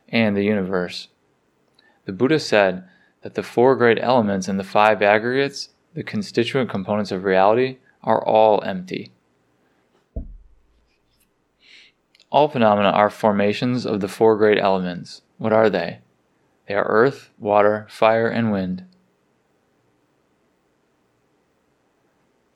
[0.09, 1.09] and the universe.
[2.11, 2.83] The Buddha said
[3.23, 8.21] that the four great elements and the five aggregates, the constituent components of reality, are
[8.27, 9.13] all empty.
[12.29, 15.23] All phenomena are formations of the four great elements.
[15.39, 16.01] What are they?
[16.67, 18.87] They are earth, water, fire, and wind.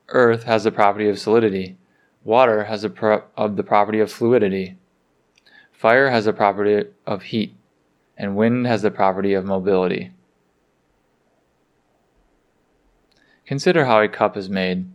[0.09, 1.77] Earth has the property of solidity.
[2.25, 4.79] Water has the pro- of the property of fluidity.
[5.71, 7.55] Fire has the property of heat
[8.16, 10.12] and wind has the property of mobility.
[13.46, 14.87] Consider how a cup is made.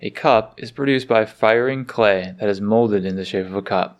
[0.00, 3.62] A cup is produced by firing clay that is molded in the shape of a
[3.62, 3.98] cup.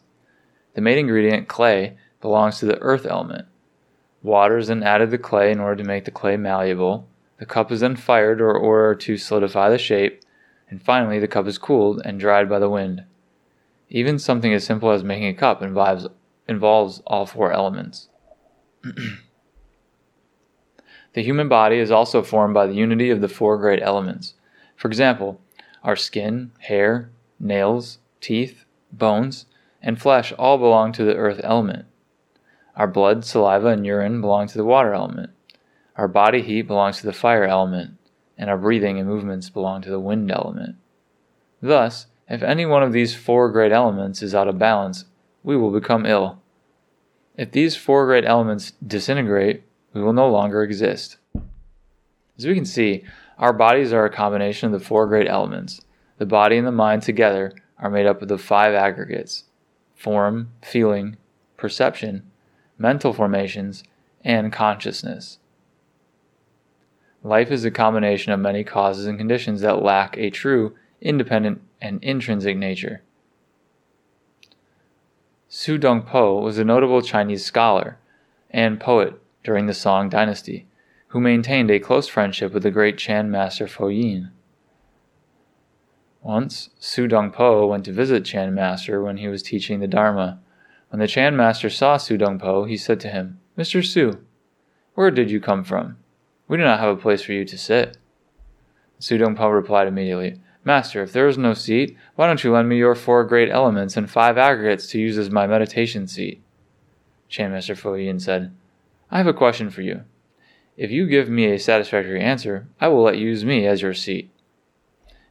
[0.75, 3.49] The main ingredient, clay, belongs to the earth element.
[4.23, 7.09] Water is then added to the clay in order to make the clay malleable.
[7.39, 10.23] The cup is then fired in order to solidify the shape,
[10.69, 13.05] and finally the cup is cooled and dried by the wind.
[13.89, 16.07] Even something as simple as making a cup involves,
[16.47, 18.09] involves all four elements.
[21.13, 24.35] the human body is also formed by the unity of the four great elements.
[24.77, 25.41] For example,
[25.83, 27.11] our skin, hair,
[27.41, 29.47] nails, teeth, bones,
[29.83, 31.87] and flesh all belong to the earth element.
[32.77, 35.31] Our blood, saliva, and urine belong to the water element.
[35.97, 37.97] Our body heat belongs to the fire element,
[38.37, 40.77] and our breathing and movements belong to the wind element.
[41.61, 45.07] Thus, if any one of these four great elements is out of balance,
[45.43, 46.38] we will become ill.
[47.39, 49.63] If these four great elements disintegrate,
[49.95, 51.19] we will no longer exist.
[52.37, 53.05] As we can see,
[53.39, 55.81] our bodies are a combination of the four great elements.
[56.19, 59.45] The body and the mind together are made up of the five aggregates
[59.95, 61.17] form, feeling,
[61.57, 62.29] perception,
[62.77, 63.85] mental formations,
[64.25, 65.39] and consciousness.
[67.23, 72.03] Life is a combination of many causes and conditions that lack a true, independent, and
[72.03, 73.03] intrinsic nature.
[75.51, 77.97] Su Dongpo was a notable Chinese scholar
[78.51, 80.67] and poet during the Song dynasty,
[81.09, 84.31] who maintained a close friendship with the great Chan master Fo Yin.
[86.21, 90.39] Once, Su Dong Po went to visit Chan master when he was teaching the Dharma.
[90.91, 93.83] When the Chan master saw Su Dong Po, he said to him, Mr.
[93.83, 94.23] Su,
[94.95, 95.97] where did you come from?
[96.47, 97.97] We do not have a place for you to sit.
[98.99, 102.69] Su Dong Po replied immediately, Master, if there is no seat, why don't you lend
[102.69, 106.43] me your four great elements and five aggregates to use as my meditation seat?
[107.31, 108.55] Chan Master Fo Yin said,
[109.11, 110.03] I have a question for you.
[110.77, 113.95] If you give me a satisfactory answer, I will let you use me as your
[113.95, 114.29] seat.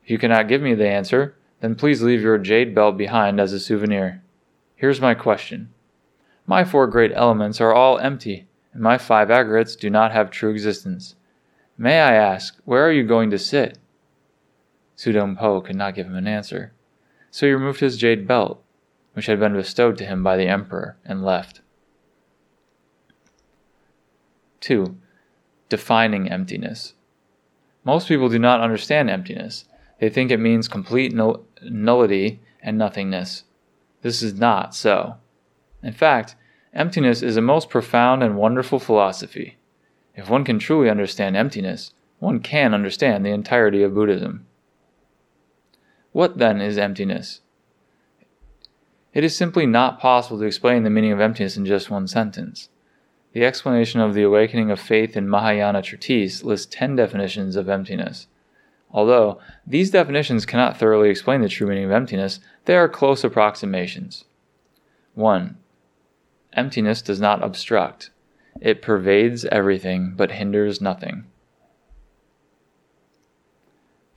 [0.04, 3.54] If you cannot give me the answer, then please leave your jade belt behind as
[3.54, 4.24] a souvenir.
[4.76, 5.72] Here's my question.
[6.48, 10.50] My four great elements are all empty, and my five aggregates do not have true
[10.50, 11.14] existence.
[11.78, 13.78] May I ask, where are you going to sit?
[14.98, 16.74] Su Dong Po could not give him an answer,
[17.30, 18.64] so he removed his jade belt,
[19.14, 21.62] which had been bestowed to him by the emperor, and left.
[24.62, 24.98] 2.
[25.70, 26.96] Defining emptiness.
[27.84, 29.66] Most people do not understand emptiness.
[30.00, 33.44] They think it means complete null- nullity and nothingness.
[34.02, 35.18] This is not so.
[35.84, 36.36] In fact,
[36.74, 39.58] emptiness is a most profound and wonderful philosophy.
[40.16, 44.48] If one can truly understand emptiness, one can understand the entirety of Buddhism.
[46.18, 47.42] What then is emptiness?
[49.14, 52.70] It is simply not possible to explain the meaning of emptiness in just one sentence.
[53.34, 58.26] The explanation of the awakening of faith in Mahayana treatise lists ten definitions of emptiness.
[58.90, 64.26] Although these definitions cannot thoroughly explain the true meaning of emptiness, they are close approximations.
[65.14, 65.56] 1.
[66.54, 68.10] Emptiness does not obstruct.
[68.60, 71.26] It pervades everything but hinders nothing.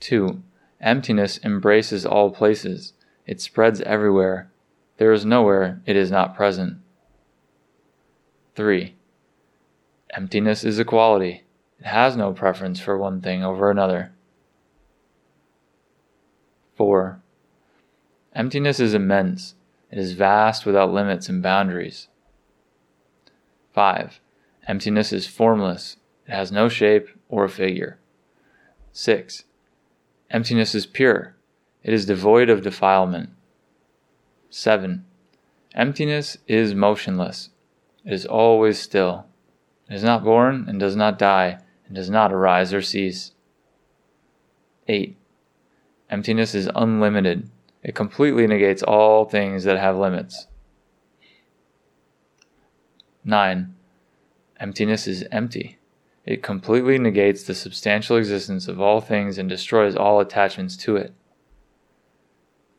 [0.00, 0.42] 2.
[0.80, 2.94] Emptiness embraces all places.
[3.26, 4.50] It spreads everywhere.
[4.96, 6.78] There is nowhere it is not present.
[8.54, 8.94] 3.
[10.14, 11.44] Emptiness is a quality.
[11.78, 14.12] It has no preference for one thing over another.
[16.76, 17.20] 4.
[18.34, 19.54] Emptiness is immense.
[19.90, 22.08] It is vast without limits and boundaries.
[23.74, 24.20] 5.
[24.66, 25.96] Emptiness is formless.
[26.26, 27.98] It has no shape or figure.
[28.92, 29.44] 6.
[30.30, 31.34] Emptiness is pure.
[31.82, 33.30] It is devoid of defilement.
[34.50, 35.04] 7.
[35.74, 37.50] Emptiness is motionless.
[38.04, 39.26] It is always still.
[39.88, 43.32] It is not born and does not die and does not arise or cease.
[44.86, 45.16] 8.
[46.10, 47.50] Emptiness is unlimited.
[47.82, 50.46] It completely negates all things that have limits.
[53.24, 53.74] 9.
[54.60, 55.79] Emptiness is empty.
[56.26, 61.14] It completely negates the substantial existence of all things and destroys all attachments to it.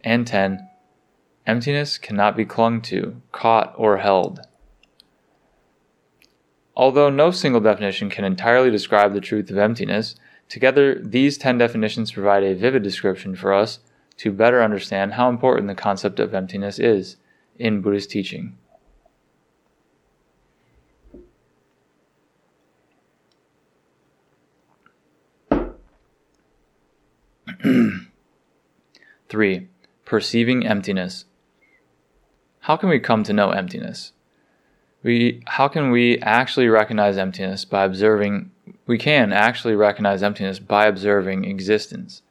[0.04, 0.68] And 10.
[1.48, 4.42] Emptiness cannot be clung to, caught, or held.
[6.76, 10.16] Although no single definition can entirely describe the truth of emptiness,
[10.48, 13.80] together these 10 definitions provide a vivid description for us
[14.18, 17.18] to better understand how important the concept of emptiness is
[17.58, 18.58] in Buddhist teaching.
[29.32, 29.70] 3.
[30.04, 31.24] Perceiving emptiness.
[32.60, 34.12] How can we come to know emptiness?
[35.04, 38.52] We, how can we actually recognize emptiness by observing?
[38.86, 42.24] We can actually recognize emptiness by observing existence.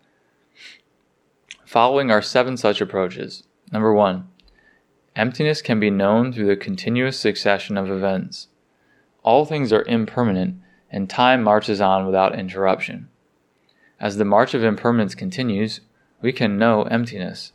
[1.64, 3.44] Following are seven such approaches.
[3.72, 4.28] Number one,
[5.16, 8.48] emptiness can be known through the continuous succession of events.
[9.22, 10.56] All things are impermanent,
[10.90, 13.08] and time marches on without interruption.
[13.98, 15.80] As the march of impermanence continues,
[16.22, 17.52] we can know emptiness.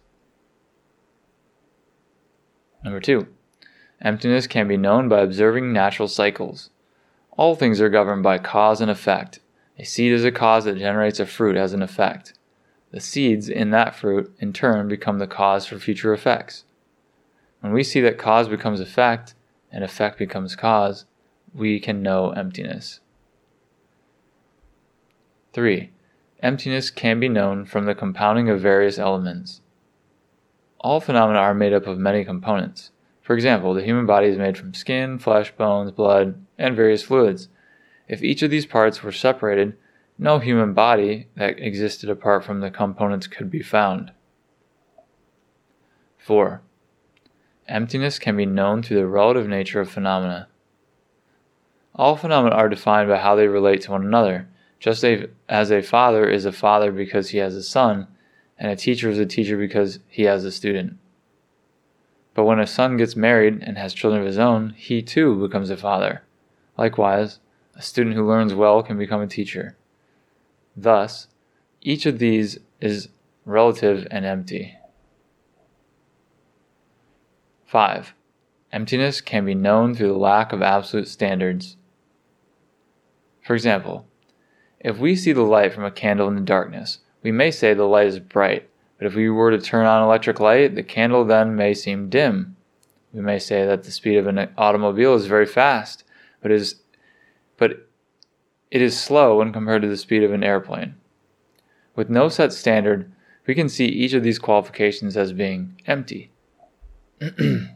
[2.83, 3.27] Number two,
[4.01, 6.69] emptiness can be known by observing natural cycles.
[7.37, 9.39] All things are governed by cause and effect.
[9.77, 12.33] A seed is a cause that generates a fruit as an effect.
[12.91, 16.63] The seeds in that fruit, in turn, become the cause for future effects.
[17.59, 19.33] When we see that cause becomes effect
[19.71, 21.05] and effect becomes cause,
[21.53, 22.99] we can know emptiness.
[25.53, 25.89] 3.
[26.41, 29.61] Emptiness can be known from the compounding of various elements.
[30.79, 32.91] All phenomena are made up of many components.
[33.21, 37.47] For example, the human body is made from skin, flesh, bones, blood, and various fluids.
[38.07, 39.75] If each of these parts were separated,
[40.19, 44.11] no human body that existed apart from the components could be found.
[46.17, 46.61] 4.
[47.67, 50.47] Emptiness can be known through the relative nature of phenomena.
[51.95, 54.47] All phenomena are defined by how they relate to one another,
[54.85, 55.03] just
[55.49, 58.05] as a father is a father because he has a son,
[58.55, 60.99] and a teacher is a teacher because he has a student.
[62.35, 65.71] But when a son gets married and has children of his own, he too becomes
[65.71, 66.21] a father.
[66.77, 67.39] Likewise,
[67.75, 69.75] A student who learns well can become a teacher.
[70.77, 71.27] Thus,
[71.81, 73.09] each of these is
[73.43, 74.77] relative and empty.
[77.65, 78.13] 5.
[78.71, 81.75] Emptiness can be known through the lack of absolute standards.
[83.41, 84.05] For example,
[84.85, 87.85] if we see the light from a candle in the darkness, we may say the
[87.85, 88.69] light is bright,
[88.99, 92.55] but if we were to turn on electric light, the candle then may seem dim.
[93.11, 96.03] We may say that the speed of an automobile is very fast,
[96.39, 96.75] but is
[97.57, 97.87] but
[98.69, 100.93] it is slow when compared to the speed of an airplane.
[101.95, 103.11] With no set standard,
[103.47, 106.29] we can see each of these qualifications as being empty.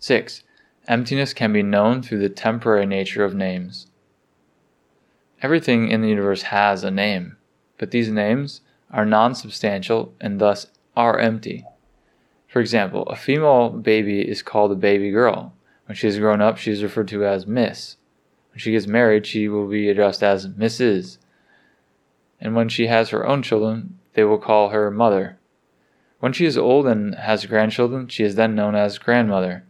[0.00, 0.42] 6.
[0.88, 3.86] Emptiness can be known through the temporary nature of names.
[5.42, 7.36] Everything in the universe has a name,
[7.78, 8.60] but these names
[8.90, 10.66] are non substantial and thus
[10.96, 11.64] are empty.
[12.46, 15.54] For example, a female baby is called a baby girl.
[15.86, 17.96] When she has grown up, she is referred to as Miss.
[18.52, 21.18] When she gets married, she will be addressed as Mrs.
[22.40, 25.38] And when she has her own children, they will call her mother.
[26.18, 29.64] When she is old and has grandchildren, she is then known as grandmother.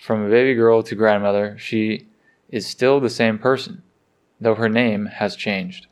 [0.00, 2.08] From a baby girl to grandmother, she
[2.48, 3.82] is still the same person,
[4.42, 5.86] though her name has changed.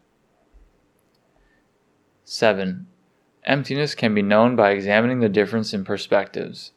[2.25, 2.87] 7.
[3.45, 6.73] Emptiness can be known by examining the difference in perspectives.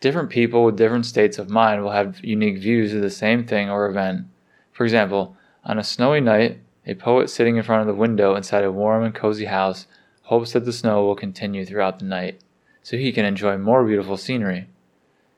[0.00, 3.68] Different people with different states of mind will have unique views of the same thing
[3.68, 4.26] or event.
[4.70, 8.64] For example, on a snowy night, a poet sitting in front of the window inside
[8.64, 9.86] a warm and cozy house
[10.22, 12.40] hopes that the snow will continue throughout the night
[12.82, 14.68] so he can enjoy more beautiful scenery.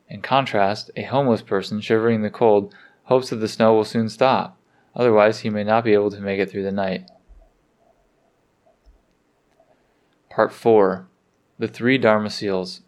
[0.08, 2.74] In contrast, a homeless person shivering in the cold
[3.11, 4.56] hopes that the snow will soon stop,
[4.94, 7.11] otherwise, he may not be able to make it through the night.
[10.30, 11.08] Part 4
[11.58, 12.82] The Three Dharma Seals.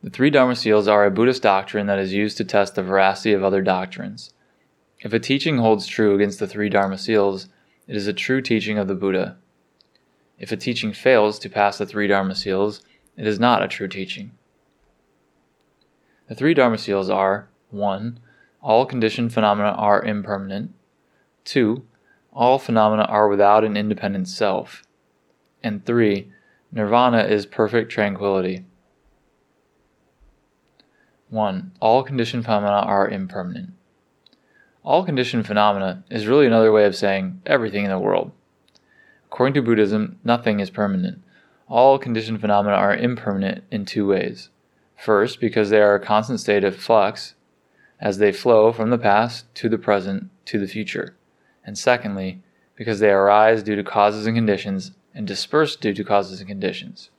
[0.00, 3.34] The three Dharma seals are a Buddhist doctrine that is used to test the veracity
[3.34, 4.32] of other doctrines.
[5.00, 7.48] If a teaching holds true against the three Dharma seals,
[7.86, 9.36] it is a true teaching of the Buddha.
[10.38, 12.82] If a teaching fails to pass the three Dharma seals,
[13.16, 14.32] it is not a true teaching.
[16.28, 18.20] The three Dharma seals are 1.
[18.62, 20.72] All conditioned phenomena are impermanent.
[21.44, 21.82] 2.
[22.32, 24.84] All phenomena are without an independent self.
[25.62, 26.30] And 3.
[26.70, 28.64] Nirvana is perfect tranquility.
[31.30, 31.72] 1.
[31.80, 33.70] All conditioned phenomena are impermanent.
[34.84, 38.32] All conditioned phenomena is really another way of saying everything in the world.
[39.30, 41.22] According to Buddhism, nothing is permanent.
[41.68, 44.48] All conditioned phenomena are impermanent in two ways.
[44.96, 47.34] First, because they are a constant state of flux
[48.00, 51.14] as they flow from the past to the present to the future.
[51.62, 52.42] And secondly,
[52.74, 57.10] because they arise due to causes and conditions and disperse due to causes and conditions.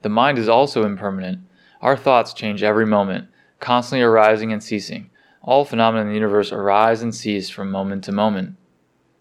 [0.00, 1.40] The mind is also impermanent.
[1.82, 3.28] Our thoughts change every moment,
[3.60, 5.10] constantly arising and ceasing.
[5.42, 8.56] All phenomena in the universe arise and cease from moment to moment.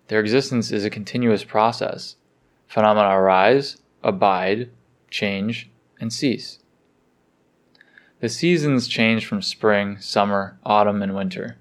[0.08, 2.16] Their existence is a continuous process.
[2.68, 4.70] Phenomena arise, abide,
[5.10, 6.60] change, and cease.
[8.20, 11.58] The seasons change from spring, summer, autumn, and winter.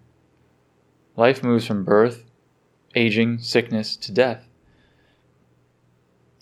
[1.16, 2.24] Life moves from birth,
[2.94, 4.48] aging, sickness, to death.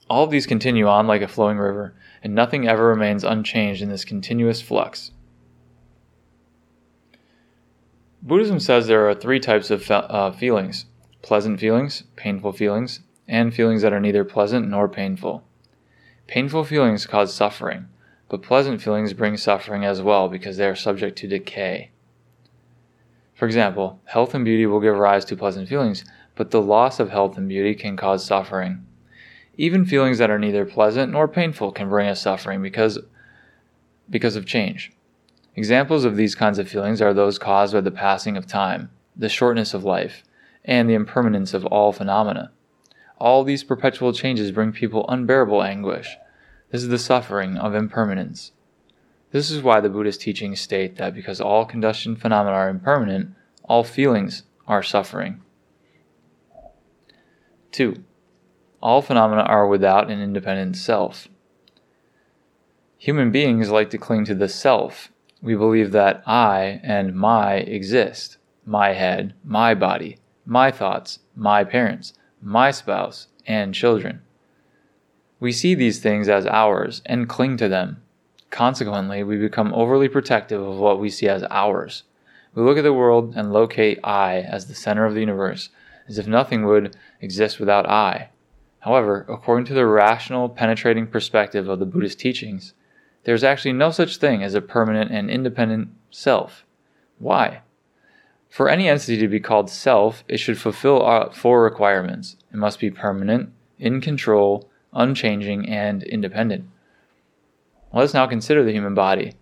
[0.08, 3.88] All of these continue on like a flowing river, and nothing ever remains unchanged in
[3.88, 5.10] this continuous flux.
[8.22, 10.86] Buddhism says there are three types of fe- uh, feelings
[11.24, 15.42] pleasant feelings, painful feelings, and feelings that are neither pleasant nor painful.
[16.26, 17.88] Painful feelings cause suffering,
[18.28, 21.90] but pleasant feelings bring suffering as well because they are subject to decay.
[23.32, 26.04] For example, health and beauty will give rise to pleasant feelings,
[26.34, 28.84] but the loss of health and beauty can cause suffering.
[29.56, 32.98] Even feelings that are neither pleasant nor painful can bring us suffering because,
[34.10, 34.92] because of change.
[35.56, 39.30] Examples of these kinds of feelings are those caused by the passing of time, the
[39.30, 40.22] shortness of life,
[40.64, 42.50] and the impermanence of all phenomena.
[43.18, 46.16] All these perpetual changes bring people unbearable anguish.
[46.70, 48.52] This is the suffering of impermanence.
[49.30, 53.34] This is why the Buddhist teachings state that because all conditioned phenomena are impermanent,
[53.64, 55.42] all feelings are suffering.
[57.72, 58.02] 2.
[58.80, 61.28] All phenomena are without an independent self.
[62.98, 65.10] Human beings like to cling to the self
[65.44, 72.14] we believe that I and my exist my head, my body, my thoughts, my parents,
[72.40, 74.22] my spouse, and children.
[75.40, 78.02] We see these things as ours and cling to them.
[78.50, 82.04] Consequently, we become overly protective of what we see as ours.
[82.54, 85.70] We look at the world and locate I as the center of the universe,
[86.06, 88.30] as if nothing would exist without I.
[88.80, 92.74] However, according to the rational, penetrating perspective of the Buddhist teachings,
[93.24, 96.64] there is actually no such thing as a permanent and independent self.
[97.18, 97.62] Why?
[98.54, 102.36] For any entity to be called self, it should fulfill uh, four requirements.
[102.52, 106.66] It must be permanent, in control, unchanging, and independent.
[107.92, 109.34] Let us now consider the human body,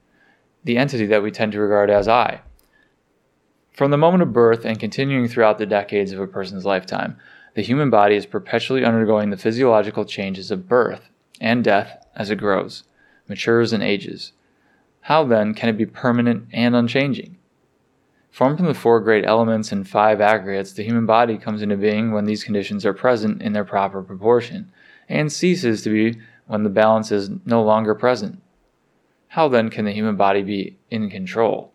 [0.64, 2.40] the entity that we tend to regard as I.
[3.70, 7.18] From the moment of birth and continuing throughout the decades of a person's lifetime,
[7.52, 12.36] the human body is perpetually undergoing the physiological changes of birth and death as it
[12.36, 12.84] grows,
[13.28, 14.32] matures, and ages.
[15.02, 17.36] How then can it be permanent and unchanging?
[18.32, 22.12] Formed from the four great elements and five aggregates, the human body comes into being
[22.12, 24.72] when these conditions are present in their proper proportion,
[25.06, 28.40] and ceases to be when the balance is no longer present.
[29.28, 31.74] How then can the human body be in control?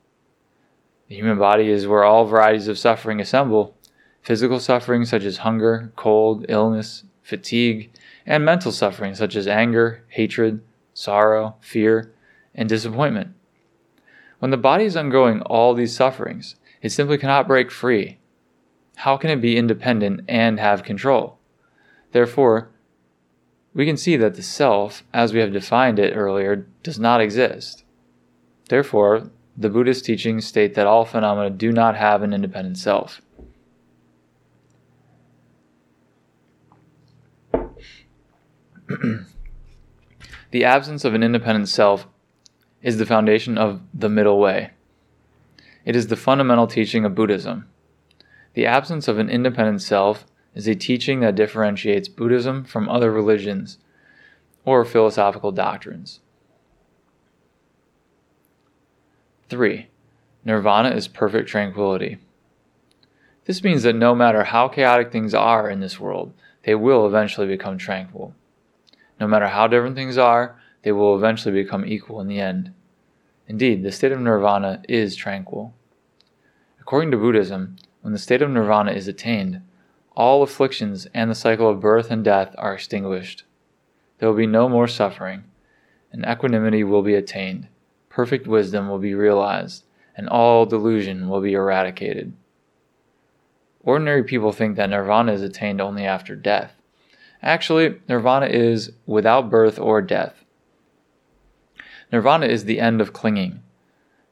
[1.10, 3.76] The human body is where all varieties of suffering assemble
[4.24, 7.90] physical suffering such as hunger, cold, illness, fatigue,
[8.26, 10.60] and mental suffering such as anger, hatred,
[10.94, 12.12] sorrow, fear,
[12.54, 13.37] and disappointment.
[14.40, 18.20] When the body is undergoing all these sufferings, it simply cannot break free.
[18.98, 21.40] How can it be independent and have control?
[22.12, 22.70] Therefore,
[23.74, 27.84] we can see that the self, as we have defined it earlier, does not exist.
[28.70, 33.22] Therefore, the Buddhist teachings state that all phenomena do not have an independent self.
[40.52, 42.08] the absence of an independent self
[42.88, 44.70] is the foundation of the middle way.
[45.84, 47.68] It is the fundamental teaching of Buddhism.
[48.54, 50.26] The absence of an independent self
[50.56, 53.78] is a teaching that differentiates Buddhism from other religions
[54.64, 56.22] or philosophical doctrines.
[59.50, 59.90] 3.
[60.46, 62.20] Nirvana is perfect tranquility.
[63.44, 66.32] This means that no matter how chaotic things are in this world,
[66.64, 68.34] they will eventually become tranquil.
[69.20, 72.72] No matter how different things are, they will eventually become equal in the end.
[73.48, 75.74] Indeed, the state of nirvana is tranquil.
[76.82, 79.62] According to Buddhism, when the state of nirvana is attained,
[80.16, 83.44] all afflictions and the cycle of birth and death are extinguished.
[84.18, 85.44] There will be no more suffering,
[86.12, 87.68] and equanimity will be attained,
[88.10, 89.84] perfect wisdom will be realized,
[90.16, 92.34] and all delusion will be eradicated.
[93.82, 96.74] Ordinary people think that nirvana is attained only after death.
[97.42, 100.44] Actually, nirvana is without birth or death.
[102.12, 103.62] Nirvana is the end of clinging,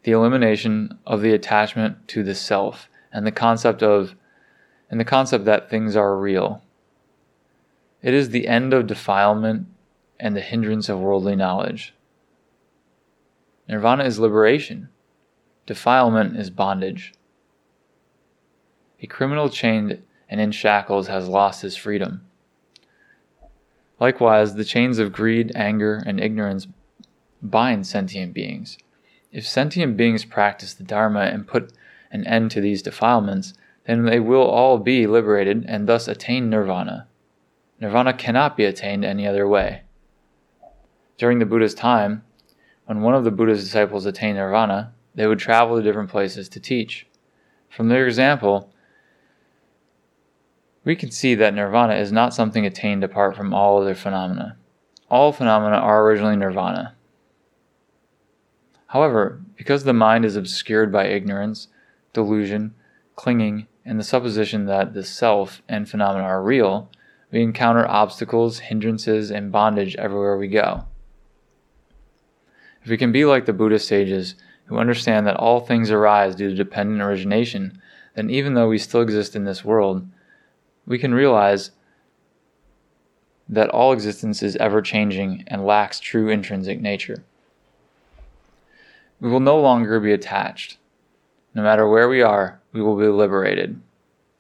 [0.04, 4.16] the elimination of the attachment to the self, and the concept of
[4.90, 6.62] and the concept that things are real.
[8.02, 9.68] It is the end of defilement
[10.20, 11.96] and the hindrance of worldly knowledge.
[13.68, 14.90] Nirvana is liberation.
[15.66, 17.14] Defilement is bondage.
[19.02, 22.22] A criminal chained and in shackles has lost his freedom.
[24.00, 26.68] Likewise, the chains of greed, anger, and ignorance
[27.50, 28.78] bind sentient beings.
[29.32, 31.74] If sentient beings practice the Dharma and put
[32.12, 33.54] an end to these defilements,
[33.86, 37.08] then they will all be liberated and thus attain nirvana.
[37.80, 39.82] Nirvana cannot be attained any other way.
[41.18, 42.24] During the Buddha's time,
[42.86, 46.60] when one of the Buddha's disciples attained nirvana, they would travel to different places to
[46.60, 47.08] teach.
[47.70, 48.72] From their example,
[50.84, 54.58] we can see that nirvana is not something attained apart from all other phenomena.
[55.10, 56.95] All phenomena are originally nirvana.
[58.96, 61.68] However, because the mind is obscured by ignorance,
[62.14, 62.74] delusion,
[63.18, 66.90] clinging, and the supposition that the self and phenomena are real,
[67.30, 70.86] we encounter obstacles, hindrances, and bondage everywhere we go.
[72.84, 74.36] If we can be like the Buddhist sages
[74.68, 77.82] who understand that all things arise due to dependent origination,
[78.16, 80.08] then even though we still exist in this world,
[80.86, 81.72] we can realize
[83.50, 87.26] that all existence is ever changing and lacks true intrinsic nature.
[89.20, 90.78] We will no longer be attached.
[91.54, 93.82] No matter where we are, we will be liberated.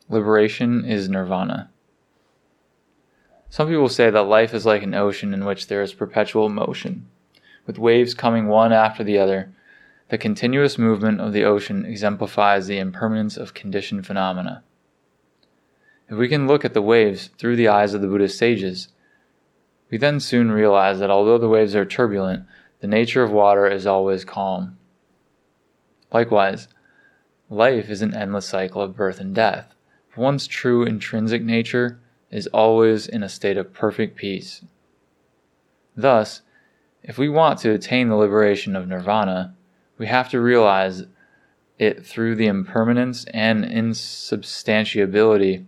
[0.09, 1.69] Liberation is nirvana.
[3.49, 7.07] Some people say that life is like an ocean in which there is perpetual motion,
[7.65, 9.53] with waves coming one after the other.
[10.09, 14.63] The continuous movement of the ocean exemplifies the impermanence of conditioned phenomena.
[16.09, 18.89] If we can look at the waves through the eyes of the Buddhist sages,
[19.89, 22.45] we then soon realize that although the waves are turbulent,
[22.79, 24.77] the nature of water is always calm.
[26.11, 26.67] Likewise,
[27.49, 29.75] life is an endless cycle of birth and death,
[30.17, 31.99] one's true intrinsic nature
[32.31, 34.63] is always in a state of perfect peace.
[35.95, 36.41] Thus,
[37.03, 39.55] if we want to attain the liberation of nirvana,
[39.97, 41.03] we have to realize
[41.77, 45.65] it through the impermanence and insubstantiability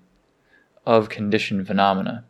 [0.86, 2.26] of conditioned phenomena.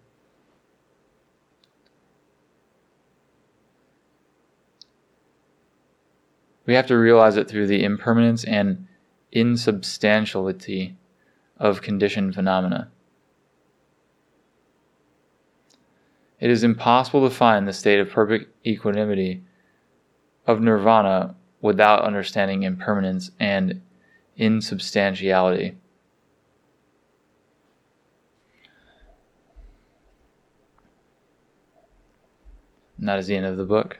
[6.67, 8.87] We have to realize it through the impermanence and
[9.31, 10.95] insubstantiality
[11.57, 12.91] of conditioned phenomena.
[16.39, 19.43] It is impossible to find the state of perfect equanimity
[20.45, 23.81] of nirvana without understanding impermanence and
[24.35, 25.77] insubstantiality.
[32.99, 33.99] And that is the end of the book.